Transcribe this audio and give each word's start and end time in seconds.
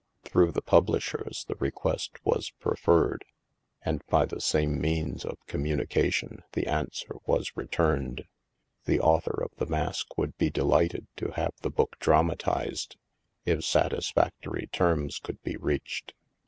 Through 0.23 0.53
the 0.53 0.63
publishers 0.63 1.45
the 1.47 1.53
re 1.59 1.69
quest 1.69 2.17
was 2.25 2.49
preferred. 2.59 3.23
And 3.83 4.01
by 4.07 4.25
the 4.25 4.41
same 4.41 4.81
means 4.81 5.23
of 5.23 5.37
communication 5.45 6.41
the 6.53 6.65
answer 6.65 7.17
was 7.27 7.51
returned: 7.55 8.25
The 8.85 8.99
author 8.99 9.43
of" 9.43 9.51
The 9.57 9.67
Mask" 9.71 10.17
would 10.17 10.35
be 10.39 10.49
delighted 10.49 11.05
to 11.17 11.33
have 11.33 11.53
the 11.61 11.69
book 11.69 11.99
dramatized, 11.99 12.97
if 13.45 13.63
satisfactory 13.63 14.65
terms 14.71 15.19
could 15.19 15.39
be 15.43 15.55
reached. 15.55 16.15